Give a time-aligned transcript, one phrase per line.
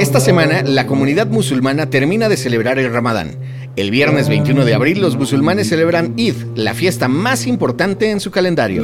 [0.00, 3.36] Esta semana, la comunidad musulmana termina de celebrar el Ramadán.
[3.76, 8.32] El viernes 21 de abril, los musulmanes celebran Eid, la fiesta más importante en su
[8.32, 8.82] calendario.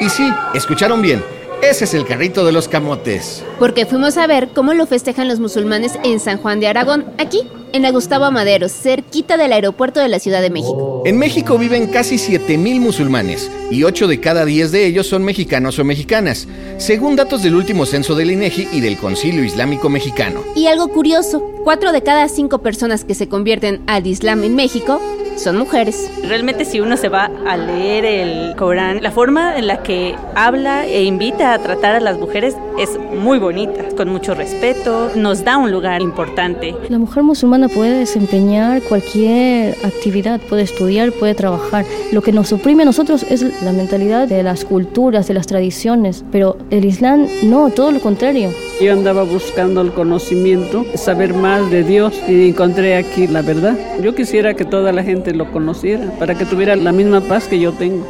[0.00, 1.22] Y sí, escucharon bien,
[1.62, 3.44] ese es el carrito de los camotes.
[3.60, 7.42] Porque fuimos a ver cómo lo festejan los musulmanes en San Juan de Aragón, aquí,
[7.74, 11.02] en la Gustavo Madero, cerquita del aeropuerto de la Ciudad de México.
[11.04, 15.80] En México viven casi 7.000 musulmanes y 8 de cada 10 de ellos son mexicanos
[15.80, 16.46] o mexicanas,
[16.78, 20.44] según datos del último censo del INEGI y del Concilio Islámico Mexicano.
[20.54, 25.00] Y algo curioso, 4 de cada 5 personas que se convierten al Islam en México
[25.36, 26.10] son mujeres.
[26.22, 30.86] Realmente si uno se va a leer el Corán, la forma en la que habla
[30.86, 35.56] e invita a tratar a las mujeres es muy bonita, con mucho respeto, nos da
[35.56, 36.74] un lugar importante.
[36.88, 41.84] La mujer musulmana puede desempeñar cualquier actividad, puede estudiar, puede trabajar.
[42.12, 46.24] Lo que nos oprime a nosotros es la mentalidad de las culturas, de las tradiciones,
[46.32, 48.50] pero el Islam no, todo lo contrario.
[48.80, 53.78] Yo andaba buscando el conocimiento, saber más de Dios y encontré aquí la verdad.
[54.02, 57.60] Yo quisiera que toda la gente lo conociera para que tuviera la misma paz que
[57.60, 58.04] yo tengo.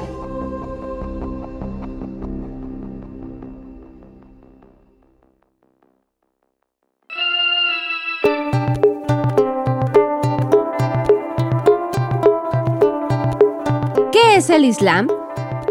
[14.10, 15.08] ¿Qué es el Islam?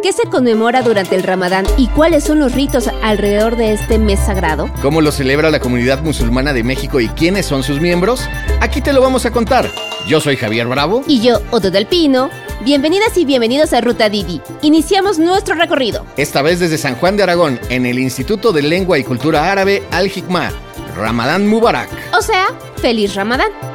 [0.03, 4.19] ¿Qué se conmemora durante el Ramadán y cuáles son los ritos alrededor de este mes
[4.19, 4.69] sagrado?
[4.81, 8.27] ¿Cómo lo celebra la comunidad musulmana de México y quiénes son sus miembros?
[8.59, 9.71] Aquí te lo vamos a contar.
[10.05, 11.03] Yo soy Javier Bravo.
[11.07, 12.29] Y yo, Otto del Pino.
[12.65, 14.41] Bienvenidas y bienvenidos a Ruta Didi.
[14.61, 16.05] Iniciamos nuestro recorrido.
[16.17, 19.83] Esta vez desde San Juan de Aragón, en el Instituto de Lengua y Cultura Árabe
[19.89, 20.51] Al Hikmah.
[20.97, 21.89] Ramadán Mubarak.
[22.13, 23.72] O sea, feliz Ramadán.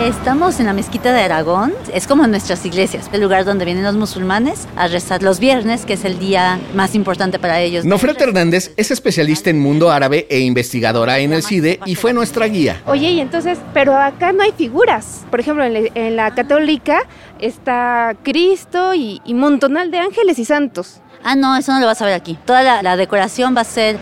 [0.00, 3.96] Estamos en la mezquita de Aragón, es como nuestras iglesias, el lugar donde vienen los
[3.96, 7.84] musulmanes a rezar los viernes, que es el día más importante para ellos.
[7.84, 12.46] Nofret Hernández es especialista en mundo árabe e investigadora en el CIDE y fue nuestra
[12.46, 12.80] guía.
[12.86, 15.26] Oye, y entonces, pero acá no hay figuras.
[15.30, 17.02] Por ejemplo, en la, en la católica
[17.38, 21.02] está Cristo y, y montonal de ángeles y santos.
[21.22, 22.38] Ah, no, eso no lo vas a ver aquí.
[22.46, 23.98] Toda la, la decoración va a ser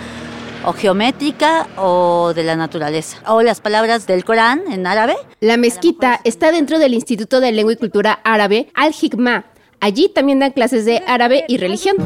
[0.68, 3.16] o geométrica o de la naturaleza.
[3.26, 5.16] O las palabras del Corán en árabe.
[5.40, 9.46] La mezquita está dentro del Instituto de Lengua y Cultura Árabe Al Hikmah.
[9.80, 11.96] Allí también dan clases de árabe y religión.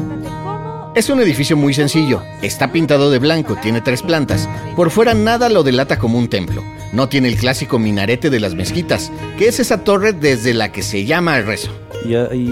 [0.95, 2.21] Es un edificio muy sencillo.
[2.41, 4.47] Está pintado de blanco, tiene tres plantas.
[4.77, 6.63] Por fuera nada lo delata como un templo.
[6.93, 10.83] No tiene el clásico minarete de las mezquitas, que es esa torre desde la que
[10.83, 11.71] se llama el rezo.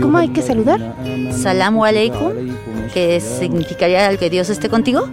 [0.02, 0.96] ¿Cómo hay que saludar?
[1.32, 2.32] Salamu alaikum,
[2.94, 5.08] que significaría que Dios esté contigo.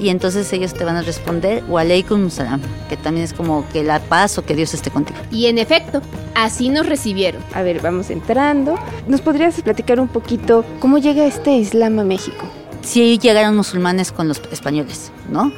[0.00, 3.84] Y entonces ellos te van a responder wa alaikum salam, que también es como que
[3.84, 5.18] la paz o que Dios esté contigo.
[5.30, 6.00] Y en efecto,
[6.34, 7.42] así nos recibieron.
[7.52, 8.76] A ver, vamos entrando.
[9.06, 12.46] ¿Nos podrías platicar un poquito cómo llega este Islam a México?
[12.82, 15.52] Sí llegaron musulmanes con los españoles, ¿no?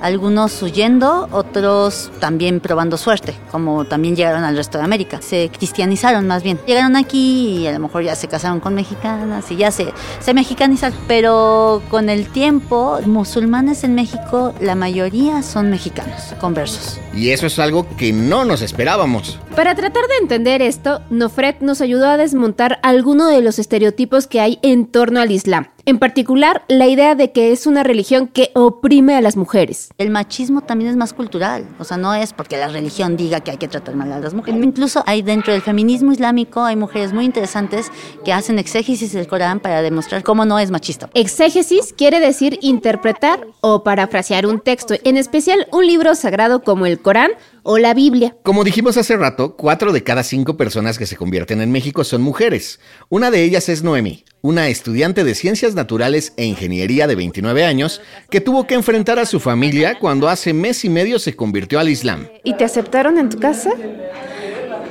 [0.00, 5.20] Algunos huyendo, otros también probando suerte, como también llegaron al resto de América.
[5.22, 6.58] Se cristianizaron más bien.
[6.66, 10.34] Llegaron aquí y a lo mejor ya se casaron con mexicanas y ya se, se
[10.34, 10.98] mexicanizaron.
[11.08, 17.00] Pero con el tiempo, musulmanes en México, la mayoría son mexicanos, conversos.
[17.14, 19.38] Y eso es algo que no nos esperábamos.
[19.54, 24.40] Para tratar de entender esto, Nofret nos ayudó a desmontar algunos de los estereotipos que
[24.40, 25.68] hay en torno al Islam.
[25.88, 29.90] En particular, la idea de que es una religión que oprime a las mujeres.
[29.98, 33.52] El machismo también es más cultural, o sea, no es porque la religión diga que
[33.52, 34.60] hay que tratar mal a las mujeres.
[34.64, 37.92] Incluso hay dentro del feminismo islámico, hay mujeres muy interesantes
[38.24, 41.08] que hacen exégesis del Corán para demostrar cómo no es machista.
[41.14, 46.98] Exégesis quiere decir interpretar o parafrasear un texto, en especial un libro sagrado como el
[46.98, 47.30] Corán
[47.66, 48.36] o la Biblia.
[48.44, 52.22] Como dijimos hace rato, cuatro de cada cinco personas que se convierten en México son
[52.22, 52.78] mujeres.
[53.08, 58.00] Una de ellas es Noemi, una estudiante de ciencias naturales e ingeniería de 29 años
[58.30, 61.88] que tuvo que enfrentar a su familia cuando hace mes y medio se convirtió al
[61.88, 62.28] Islam.
[62.44, 63.70] ¿Y te aceptaron en tu casa?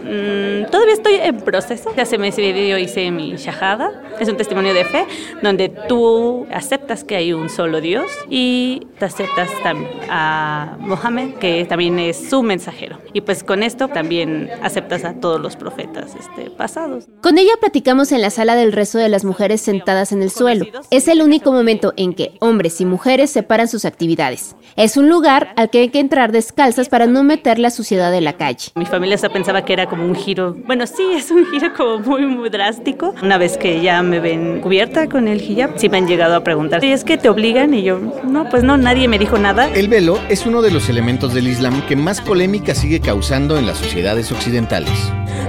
[0.05, 1.91] Mm, todavía estoy en proceso.
[1.97, 3.91] Hace mes y medio hice mi shahada.
[4.19, 5.05] Es un testimonio de fe
[5.41, 11.65] donde tú aceptas que hay un solo Dios y te aceptas también a Mohammed, que
[11.65, 12.99] también es su mensajero.
[13.13, 17.07] Y pues con esto también aceptas a todos los profetas este, pasados.
[17.21, 20.65] Con ella platicamos en la sala del rezo de las mujeres sentadas en el suelo.
[20.91, 24.55] Es el único momento en que hombres y mujeres separan sus actividades.
[24.75, 28.21] Es un lugar al que hay que entrar descalzas para no meter la suciedad de
[28.21, 28.71] la calle.
[28.75, 31.73] Mi familia se pensaba que era como como un giro, bueno, sí, es un giro
[31.73, 33.15] como muy, muy drástico.
[33.23, 36.43] Una vez que ya me ven cubierta con el hijab, sí me han llegado a
[36.43, 37.73] preguntar, ¿y es que te obligan?
[37.73, 39.69] Y yo, no, pues no, nadie me dijo nada.
[39.69, 43.65] El velo es uno de los elementos del Islam que más polémica sigue causando en
[43.65, 44.91] las sociedades occidentales.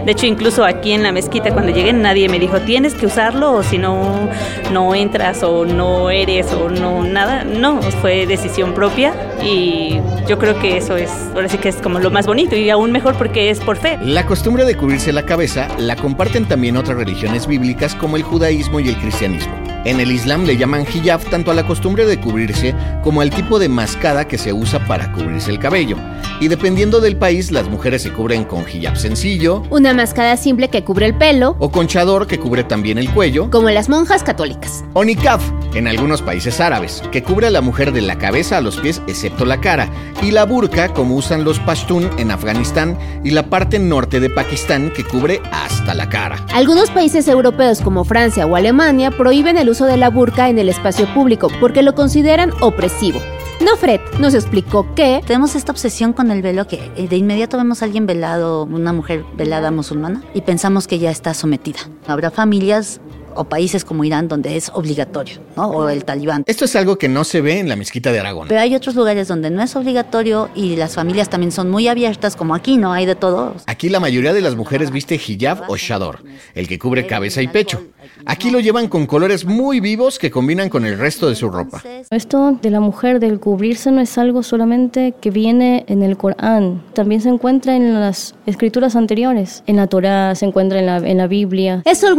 [0.05, 3.53] De hecho, incluso aquí en la mezquita cuando llegué nadie me dijo tienes que usarlo
[3.53, 4.29] o si no,
[4.73, 7.43] no entras o no eres o no nada.
[7.43, 11.99] No, fue decisión propia y yo creo que eso es, ahora sí que es como
[11.99, 13.99] lo más bonito y aún mejor porque es por fe.
[14.03, 18.81] La costumbre de cubrirse la cabeza la comparten también otras religiones bíblicas como el judaísmo
[18.81, 19.55] y el cristianismo.
[19.85, 22.75] En el Islam le llaman hijab tanto a la costumbre de cubrirse
[23.05, 25.97] como al tipo de mascada que se usa para cubrirse el cabello.
[26.41, 30.83] Y dependiendo del país, las mujeres se cubren con hijab sencillo, Una mascada simple que
[30.83, 34.85] cubre el pelo, o con chador que cubre también el cuello, como las monjas católicas.
[34.93, 35.41] o niqab
[35.75, 39.01] en algunos países árabes, que cubre a la mujer de la cabeza a los pies
[39.07, 39.89] excepto la cara,
[40.23, 44.91] y la burka como usan los pashtun en Afganistán y la parte norte de Pakistán
[44.95, 46.45] que cubre hasta la cara.
[46.55, 50.69] Algunos países europeos como Francia o Alemania prohíben el uso de la burka en el
[50.69, 53.21] espacio público porque lo consideran opresivo.
[53.65, 57.81] Nofret nos explicó que Tenemos esta obsesión con el velo que eh, de inmediato vemos
[57.81, 61.79] a alguien velado, una mujer velada musulmana, y pensamos que ya está sometida.
[62.07, 63.01] Habrá familias
[63.35, 65.69] o países como Irán donde es obligatorio, ¿no?
[65.69, 66.45] O el talibán.
[66.47, 68.49] Esto es algo que no se ve en la mezquita de Aragón.
[68.49, 72.37] Pero hay otros lugares donde no es obligatorio y las familias también son muy abiertas,
[72.37, 72.93] como aquí, ¿no?
[72.93, 73.55] Hay de todo.
[73.67, 76.23] Aquí la mayoría de las mujeres viste hijab o shador,
[76.55, 77.83] el que cubre cabeza y pecho.
[78.25, 81.83] Aquí lo llevan con colores muy vivos que combinan con el resto de su ropa.
[82.11, 86.83] Esto de la mujer, del cubrirse, no es algo solamente que viene en el Corán,
[86.93, 89.63] también se encuentra en las escrituras anteriores.
[89.67, 91.83] En la Torá, se encuentra en la, en la Biblia.
[91.85, 92.17] es Sol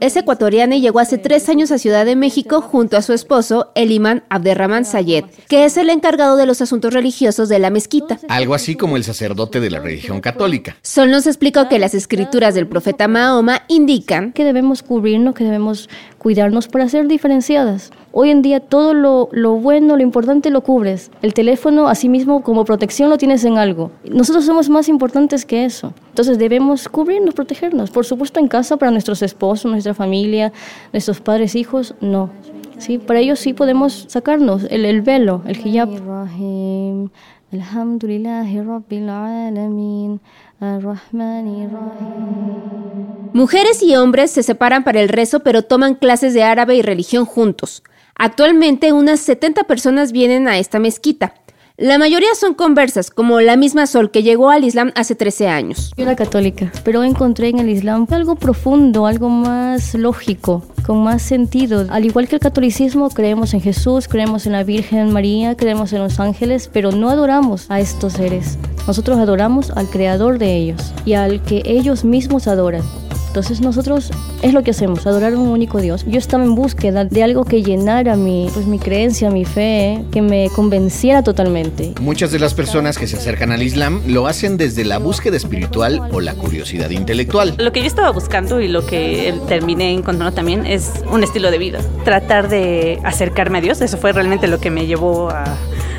[0.00, 3.70] es ecuatoriana y llegó hace tres años a Ciudad de México junto a su esposo,
[3.74, 8.18] el imán Abderrahman Sayed, que es el encargado de los asuntos religiosos de la mezquita.
[8.28, 10.76] Algo así como el sacerdote de la religión católica.
[10.82, 15.88] Sol nos explicó que las escrituras del profeta Mahoma indican que debemos cubrirnos, que debemos
[16.18, 17.92] cuidarnos para ser diferenciadas.
[18.12, 21.10] Hoy en día todo lo, lo bueno, lo importante lo cubres.
[21.22, 23.90] El teléfono, asimismo, como protección lo tienes en algo.
[24.04, 25.94] Nosotros somos más importantes que eso.
[26.10, 27.90] Entonces debemos cubrirnos, protegernos.
[27.90, 30.52] Por supuesto en casa para nuestros esposos, nuestra familia,
[30.92, 32.30] nuestros padres, hijos, no.
[32.78, 35.88] Sí, para ellos sí podemos sacarnos el, el velo, el hijab.
[43.32, 47.24] Mujeres y hombres se separan para el rezo, pero toman clases de árabe y religión
[47.24, 47.82] juntos.
[48.14, 51.34] Actualmente unas 70 personas vienen a esta mezquita.
[51.78, 55.92] La mayoría son conversas, como la misma Sol que llegó al Islam hace 13 años.
[55.94, 61.20] Yo era católica, pero encontré en el Islam algo profundo, algo más lógico, con más
[61.20, 61.84] sentido.
[61.90, 65.98] Al igual que el catolicismo, creemos en Jesús, creemos en la Virgen María, creemos en
[65.98, 68.56] los ángeles, pero no adoramos a estos seres.
[68.86, 72.84] Nosotros adoramos al creador de ellos y al que ellos mismos adoran.
[73.36, 76.06] Entonces nosotros es lo que hacemos, adorar a un único Dios.
[76.06, 80.22] Yo estaba en búsqueda de algo que llenara mi, pues, mi creencia, mi fe, que
[80.22, 81.92] me convenciera totalmente.
[82.00, 86.08] Muchas de las personas que se acercan al Islam lo hacen desde la búsqueda espiritual
[86.12, 87.56] o la curiosidad intelectual.
[87.58, 91.58] Lo que yo estaba buscando y lo que terminé encontrando también es un estilo de
[91.58, 91.80] vida.
[92.06, 95.44] Tratar de acercarme a Dios, eso fue realmente lo que me llevó a,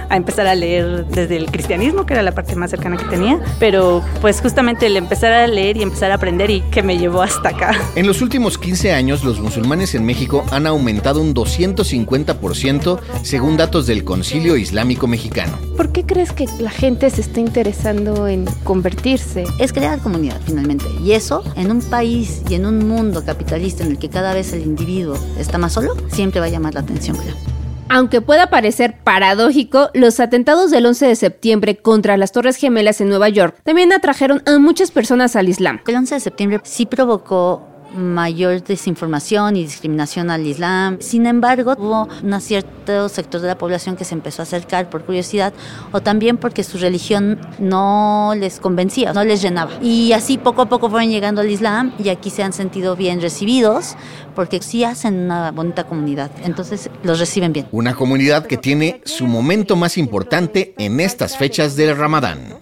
[0.10, 3.40] a empezar a leer desde el cristianismo, que era la parte más cercana que tenía,
[3.60, 7.22] pero pues justamente el empezar a leer y empezar a aprender y que me llevó
[7.22, 7.72] hasta acá.
[7.96, 13.88] En los últimos 15 años, los musulmanes en México han aumentado un 250% según datos
[13.88, 15.58] del Concilio Islámico Mexicano.
[15.76, 19.46] ¿Por qué crees que la gente se está interesando en convertirse?
[19.60, 20.86] Es crear comunidad finalmente.
[21.04, 24.54] Y eso, en un país y en un mundo capitalista en el que cada vez
[24.54, 27.47] el individuo está más solo, siempre va a llamar la atención, creo.
[27.90, 33.10] Aunque pueda parecer paradójico, los atentados del 11 de septiembre contra las Torres Gemelas en
[33.10, 35.80] Nueva York también atrajeron a muchas personas al Islam.
[35.88, 37.66] El 11 de septiembre sí provocó
[37.98, 40.98] mayor desinformación y discriminación al Islam.
[41.00, 45.04] Sin embargo, hubo un cierto sector de la población que se empezó a acercar por
[45.04, 45.54] curiosidad
[45.92, 49.72] o también porque su religión no les convencía, no les llenaba.
[49.82, 53.22] Y así poco a poco fueron llegando al Islam y aquí se han sentido bien
[53.22, 53.96] recibidos
[54.36, 56.32] porque sí hacen una bonita comunidad.
[56.44, 57.68] Entonces los reciben bien.
[57.72, 62.58] Una comunidad que tiene su momento más importante en estas fechas del Ramadán.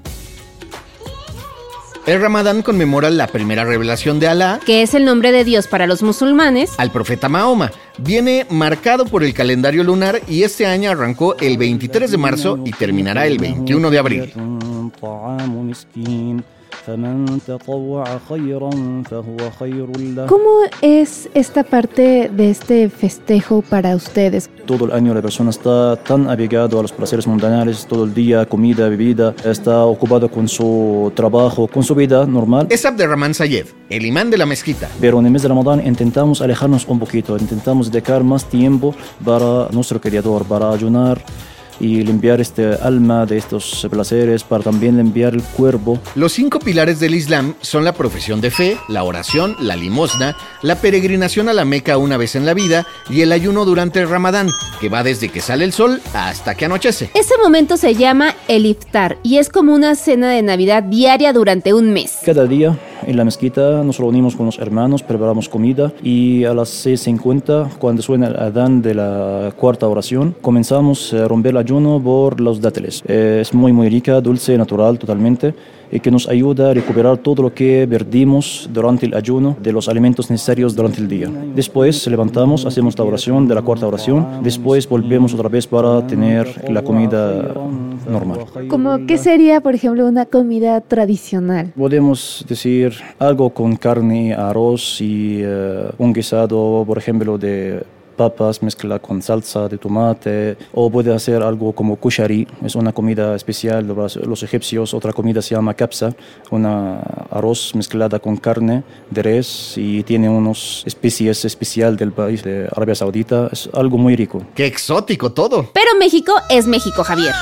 [2.06, 5.88] El Ramadán conmemora la primera revelación de Alá que es el nombre de Dios para
[5.88, 7.72] los musulmanes, al profeta Mahoma.
[7.98, 12.72] Viene marcado por el calendario lunar y este año arrancó el 23 de marzo y
[12.74, 14.34] terminará el 21 de abril.
[20.27, 24.50] ¿Cómo es esta parte de este festejo para ustedes?
[24.65, 28.46] Todo el año la persona está tan apegado a los placeres mundanales, todo el día,
[28.46, 32.67] comida, bebida, está ocupado con su trabajo, con su vida normal.
[32.70, 34.89] Es Abderrahman Sayed, el imán de la mezquita.
[35.00, 39.70] Pero en el mes de Ramadán intentamos alejarnos un poquito, intentamos dedicar más tiempo para
[39.72, 41.22] nuestro Creador, para ayunar
[41.79, 46.00] y limpiar este alma de estos placeres para también limpiar el cuerpo.
[46.15, 50.75] Los cinco pilares del Islam son la profesión de fe, la oración, la limosna, la
[50.75, 54.50] peregrinación a la Meca una vez en la vida y el ayuno durante el Ramadán,
[54.79, 57.12] que va desde que sale el sol hasta que anochece.
[57.13, 61.74] Ese momento se llama el iftar y es como una cena de Navidad diaria durante
[61.74, 62.20] un mes.
[62.25, 66.86] Cada día en la mezquita nos reunimos con los hermanos, preparamos comida y a las
[66.86, 72.42] 6.50, cuando suena el adán de la cuarta oración, comenzamos a romper el ayuno por
[72.42, 73.04] los dátiles.
[73.08, 75.54] Es muy, muy rica, dulce, natural totalmente
[75.96, 79.88] y que nos ayuda a recuperar todo lo que perdimos durante el ayuno de los
[79.88, 81.30] alimentos necesarios durante el día.
[81.56, 86.70] Después levantamos, hacemos la oración de la cuarta oración, después volvemos otra vez para tener
[86.70, 87.54] la comida
[88.10, 88.40] normal.
[88.68, 91.72] ¿Cómo qué sería, por ejemplo, una comida tradicional?
[91.78, 97.84] Podemos decir algo con carne, arroz y eh, un guisado, por ejemplo, de
[98.15, 103.36] papas mezcla con salsa de tomate o puede hacer algo como kushari, es una comida
[103.36, 106.15] especial de los egipcios, otra comida se llama kapsa,
[106.51, 112.67] una arroz mezclada con carne de res y tiene unos especies especial del país de
[112.75, 114.41] Arabia Saudita, es algo muy rico.
[114.55, 115.69] ¡Qué exótico todo!
[115.74, 117.34] Pero México es México, Javier.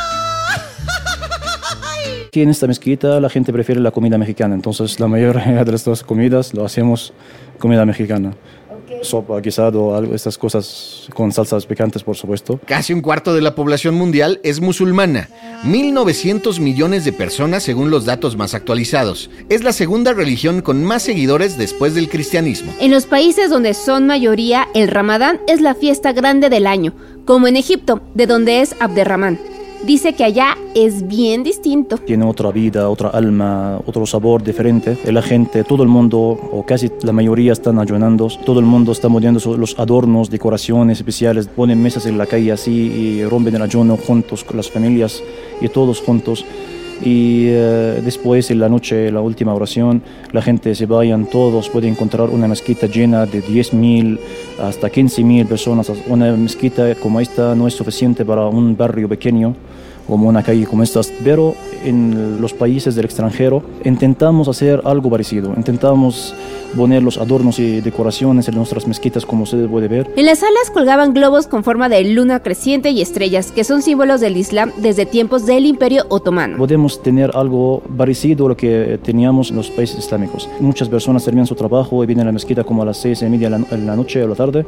[2.27, 5.85] Aquí en esta mezquita la gente prefiere la comida mexicana, entonces la mayoría de las
[5.85, 7.13] dos comidas lo hacemos
[7.59, 8.33] comida mexicana
[9.03, 12.59] sopa, guisado, algo, estas cosas con salsas picantes, por supuesto.
[12.65, 15.29] Casi un cuarto de la población mundial es musulmana.
[15.65, 19.29] 1.900 millones de personas según los datos más actualizados.
[19.49, 22.73] Es la segunda religión con más seguidores después del cristianismo.
[22.79, 26.93] En los países donde son mayoría, el Ramadán es la fiesta grande del año,
[27.25, 29.52] como en Egipto, de donde es Abderramán
[29.85, 31.97] dice que allá es bien distinto.
[31.97, 34.97] Tiene otra vida, otra alma, otro sabor diferente.
[35.05, 39.09] La gente, todo el mundo, o casi la mayoría están ayunando, todo el mundo está
[39.09, 43.97] moviendo los adornos, decoraciones especiales, ponen mesas en la calle así y rompen el ayuno
[43.97, 45.21] juntos con las familias
[45.61, 46.45] y todos juntos
[47.01, 51.87] y eh, después en la noche, la última oración, la gente se vayan todos, puede
[51.87, 54.19] encontrar una mezquita llena de 10.000
[54.61, 55.91] hasta 15.000 personas.
[56.07, 59.55] Una mezquita como esta no es suficiente para un barrio pequeño
[60.07, 65.53] como una calle como estas, pero en los países del extranjero intentamos hacer algo parecido,
[65.55, 66.33] intentamos
[66.75, 70.11] poner los adornos y decoraciones en nuestras mezquitas como se puede ver.
[70.15, 74.21] En las salas colgaban globos con forma de luna creciente y estrellas, que son símbolos
[74.21, 76.57] del Islam desde tiempos del Imperio Otomano.
[76.57, 80.49] Podemos tener algo parecido a lo que teníamos en los países islámicos.
[80.59, 83.25] Muchas personas terminan su trabajo y vienen a la mezquita como a las seis y
[83.25, 84.65] media de la noche o la tarde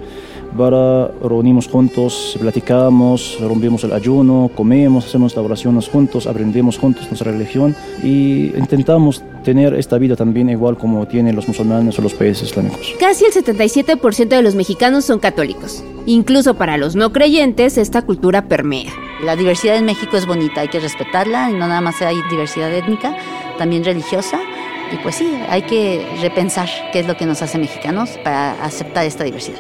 [0.58, 7.32] para reunimos juntos, platicamos, rompemos el ayuno, comemos, hacemos las oraciones juntos, aprendemos juntos nuestra
[7.32, 12.50] religión y intentamos tener esta vida también igual como tienen los musulmanes o los países
[12.50, 12.94] islámicos.
[13.00, 15.84] Casi el 77% de los mexicanos son católicos.
[16.06, 18.92] Incluso para los no creyentes, esta cultura permea.
[19.24, 22.74] La diversidad en México es bonita, hay que respetarla y no nada más hay diversidad
[22.74, 23.16] étnica,
[23.58, 24.40] también religiosa.
[24.92, 29.06] Y pues sí, hay que repensar qué es lo que nos hace mexicanos para aceptar
[29.06, 29.60] esta diversidad.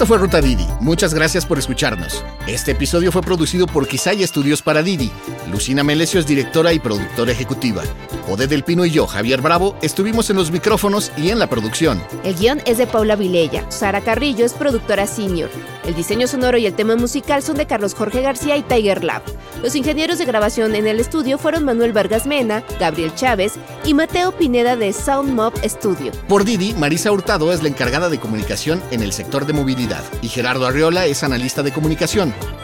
[0.00, 0.66] Esto fue Ruta Didi.
[0.80, 2.24] Muchas gracias por escucharnos.
[2.46, 5.12] Este episodio fue producido por Quisaya Estudios para Didi.
[5.52, 7.82] Lucina Melesio es directora y productora ejecutiva.
[8.30, 12.00] Ode del Pino y yo, Javier Bravo, estuvimos en los micrófonos y en la producción.
[12.22, 13.68] El guion es de Paula Vilella.
[13.70, 15.50] Sara Carrillo es productora senior.
[15.84, 19.22] El diseño sonoro y el tema musical son de Carlos Jorge García y Tiger Lab.
[19.64, 24.30] Los ingenieros de grabación en el estudio fueron Manuel Vargas Mena, Gabriel Chávez y Mateo
[24.30, 26.12] Pineda de Sound Mob Studio.
[26.28, 30.28] Por Didi, Marisa Hurtado es la encargada de comunicación en el sector de movilidad y
[30.28, 32.32] Gerardo Arriola es analista de comunicación.